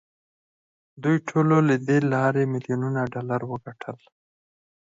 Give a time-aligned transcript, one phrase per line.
[1.03, 3.97] دوی ټولو له دې لارې میلیونونه ډالر وګټل